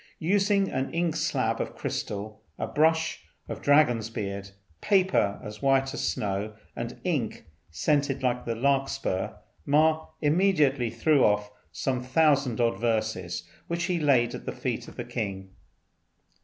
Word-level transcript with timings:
Using 0.17 0.67
an 0.71 0.91
ink 0.95 1.15
slab 1.15 1.61
of 1.61 1.75
crystal, 1.75 2.41
a 2.57 2.65
brush 2.65 3.19
of 3.47 3.61
dragon's 3.61 4.09
beard, 4.09 4.49
paper 4.81 5.39
as 5.43 5.61
white 5.61 5.93
as 5.93 6.07
snow, 6.09 6.53
and 6.75 6.99
ink 7.03 7.45
scented 7.69 8.23
like 8.23 8.43
the 8.43 8.55
larkspur, 8.55 9.35
Ma 9.63 10.07
immediately 10.19 10.89
threw 10.89 11.23
off 11.23 11.51
some 11.71 12.01
thousand 12.01 12.59
odd 12.59 12.79
verses, 12.79 13.47
which 13.67 13.83
he 13.83 13.99
laid 13.99 14.33
at 14.33 14.47
the 14.47 14.51
feet 14.53 14.87
of 14.87 14.95
the 14.95 15.05
king. 15.05 15.51